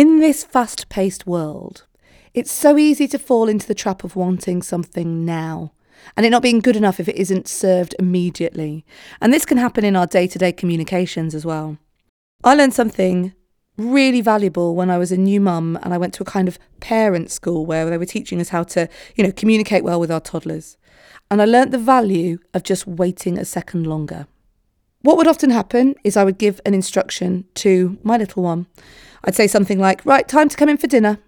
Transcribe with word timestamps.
In 0.00 0.18
this 0.18 0.44
fast 0.44 0.88
paced 0.88 1.26
world, 1.26 1.84
it's 2.32 2.50
so 2.50 2.78
easy 2.78 3.06
to 3.08 3.18
fall 3.18 3.50
into 3.50 3.66
the 3.66 3.74
trap 3.74 4.02
of 4.02 4.16
wanting 4.16 4.62
something 4.62 5.26
now 5.26 5.74
and 6.16 6.24
it 6.24 6.30
not 6.30 6.40
being 6.40 6.60
good 6.60 6.74
enough 6.74 7.00
if 7.00 7.06
it 7.06 7.16
isn't 7.16 7.46
served 7.46 7.94
immediately. 7.98 8.86
And 9.20 9.30
this 9.30 9.44
can 9.44 9.58
happen 9.58 9.84
in 9.84 9.96
our 9.96 10.06
day 10.06 10.26
to 10.28 10.38
day 10.38 10.52
communications 10.52 11.34
as 11.34 11.44
well. 11.44 11.76
I 12.42 12.54
learned 12.54 12.72
something 12.72 13.34
really 13.76 14.22
valuable 14.22 14.74
when 14.74 14.88
I 14.88 14.96
was 14.96 15.12
a 15.12 15.18
new 15.18 15.38
mum 15.38 15.78
and 15.82 15.92
I 15.92 15.98
went 15.98 16.14
to 16.14 16.22
a 16.22 16.32
kind 16.32 16.48
of 16.48 16.58
parent 16.80 17.30
school 17.30 17.66
where 17.66 17.90
they 17.90 17.98
were 17.98 18.06
teaching 18.06 18.40
us 18.40 18.48
how 18.48 18.62
to, 18.72 18.88
you 19.16 19.24
know, 19.24 19.32
communicate 19.32 19.84
well 19.84 20.00
with 20.00 20.10
our 20.10 20.18
toddlers. 20.18 20.78
And 21.30 21.42
I 21.42 21.44
learnt 21.44 21.72
the 21.72 21.78
value 21.78 22.38
of 22.54 22.62
just 22.62 22.86
waiting 22.86 23.36
a 23.36 23.44
second 23.44 23.86
longer. 23.86 24.26
What 25.02 25.18
would 25.18 25.28
often 25.28 25.50
happen 25.50 25.94
is 26.04 26.16
I 26.16 26.24
would 26.24 26.38
give 26.38 26.58
an 26.64 26.72
instruction 26.72 27.44
to 27.56 27.98
my 28.02 28.16
little 28.16 28.42
one. 28.42 28.66
I'd 29.24 29.34
say 29.34 29.46
something 29.46 29.78
like, 29.78 30.04
Right, 30.04 30.26
time 30.26 30.48
to 30.48 30.56
come 30.56 30.68
in 30.68 30.76
for 30.76 30.86
dinner. 30.86 31.18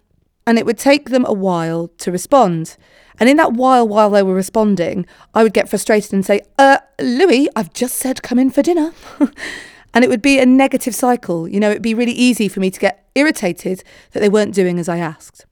And 0.46 0.58
it 0.58 0.66
would 0.66 0.79
take 0.79 1.11
them 1.11 1.25
a 1.26 1.32
while 1.32 1.89
to 1.99 2.11
respond. 2.11 2.76
And 3.21 3.29
in 3.29 3.36
that 3.36 3.53
while, 3.53 3.86
while 3.86 4.11
they 4.11 4.22
were 4.22 4.35
responding, 4.35 5.07
I 5.35 5.43
would 5.43 5.53
get 5.53 5.68
frustrated 5.68 6.13
and 6.13 6.25
say, 6.26 6.40
Uh, 6.58 6.79
Louis, 7.00 7.49
I've 7.54 7.72
just 7.72 7.96
said 7.96 8.22
come 8.22 8.39
in 8.39 8.50
for 8.50 8.63
dinner. 8.63 8.93
and 9.94 10.04
it 10.04 10.08
would 10.08 10.22
be 10.22 10.39
a 10.39 10.46
negative 10.46 10.94
cycle. 10.94 11.46
You 11.46 11.61
know, 11.61 11.71
it'd 11.71 11.82
be 11.82 11.94
really 11.94 12.13
easy 12.13 12.49
for 12.49 12.61
me 12.61 12.71
to 12.71 12.80
get 12.80 13.08
irritated 13.14 13.85
that 14.13 14.21
they 14.21 14.29
weren't 14.29 14.54
doing 14.54 14.79
as 14.79 14.88
I 14.88 14.99
asked. 14.99 15.46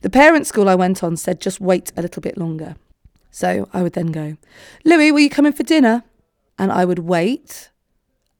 The 0.00 0.10
parent 0.10 0.46
school 0.46 0.68
I 0.68 0.74
went 0.74 1.02
on 1.02 1.16
said 1.16 1.40
just 1.40 1.60
wait 1.60 1.92
a 1.96 2.02
little 2.02 2.22
bit 2.22 2.38
longer. 2.38 2.76
So 3.30 3.68
I 3.72 3.82
would 3.82 3.92
then 3.92 4.08
go, 4.08 4.36
Louis, 4.84 5.12
will 5.12 5.20
you 5.20 5.30
come 5.30 5.46
in 5.46 5.52
for 5.52 5.62
dinner? 5.62 6.04
And 6.58 6.72
I 6.72 6.84
would 6.84 7.00
wait. 7.00 7.69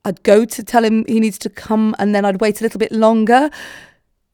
I'd 0.04 0.22
go 0.22 0.44
to 0.44 0.62
tell 0.62 0.84
him 0.84 1.04
he 1.06 1.20
needs 1.20 1.38
to 1.38 1.50
come, 1.50 1.94
and 1.98 2.14
then 2.14 2.24
I'd 2.24 2.40
wait 2.40 2.60
a 2.60 2.64
little 2.64 2.78
bit 2.78 2.92
longer. 2.92 3.50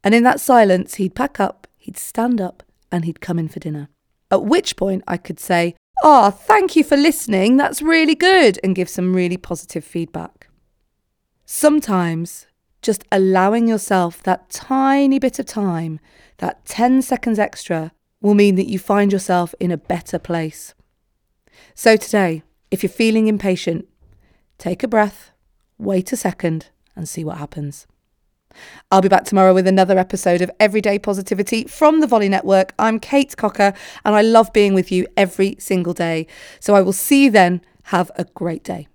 And 0.04 0.14
in 0.14 0.22
that 0.22 0.40
silence, 0.40 0.94
he'd 0.94 1.14
pack 1.14 1.40
up, 1.40 1.66
he'd 1.76 1.96
stand 1.96 2.40
up, 2.40 2.62
and 2.92 3.04
he'd 3.04 3.20
come 3.20 3.38
in 3.38 3.48
for 3.48 3.58
dinner. 3.58 3.88
At 4.30 4.45
which 4.45 4.76
point 4.76 5.02
I 5.06 5.16
could 5.16 5.40
say, 5.40 5.74
Oh, 6.02 6.30
thank 6.30 6.76
you 6.76 6.84
for 6.84 6.96
listening. 6.96 7.56
That's 7.56 7.82
really 7.82 8.14
good, 8.14 8.58
and 8.62 8.76
give 8.76 8.88
some 8.88 9.14
really 9.14 9.36
positive 9.36 9.84
feedback. 9.84 10.48
Sometimes 11.46 12.46
just 12.82 13.04
allowing 13.10 13.66
yourself 13.66 14.23
that 14.23 14.48
tiny 14.51 15.18
bit 15.18 15.38
of 15.38 15.46
time, 15.46 15.98
that 16.36 16.64
10 16.66 17.02
seconds 17.02 17.38
extra, 17.38 17.90
will 18.20 18.34
mean 18.34 18.54
that 18.54 18.68
you 18.68 18.78
find 18.78 19.12
yourself 19.12 19.54
in 19.58 19.70
a 19.70 19.76
better 19.76 20.18
place. 20.18 20.74
So 21.74 21.96
today, 21.96 22.42
if 22.70 22.82
you're 22.82 22.90
feeling 22.90 23.26
impatient, 23.26 23.88
take 24.58 24.82
a 24.82 24.88
breath, 24.88 25.32
wait 25.79 26.13
a 26.13 26.16
second, 26.16 26.71
and 26.95 27.09
see 27.09 27.24
what 27.24 27.38
happens. 27.38 27.87
I'll 28.91 29.02
be 29.02 29.09
back 29.09 29.24
tomorrow 29.24 29.52
with 29.52 29.66
another 29.66 29.99
episode 29.99 30.41
of 30.41 30.51
Everyday 30.59 30.99
Positivity 30.99 31.65
from 31.65 32.01
the 32.01 32.07
Volley 32.07 32.29
Network. 32.29 32.73
I'm 32.79 32.99
Kate 32.99 33.37
Cocker, 33.37 33.74
and 34.04 34.15
I 34.15 34.23
love 34.23 34.52
being 34.52 34.74
with 34.74 34.91
you 34.91 35.07
every 35.16 35.57
single 35.59 35.93
day. 35.93 36.27
So 36.60 36.74
I 36.74 36.80
will 36.80 36.93
see 36.93 37.24
you 37.24 37.30
then. 37.30 37.60
Have 37.85 38.10
a 38.16 38.24
great 38.24 38.65
day. 38.65 38.88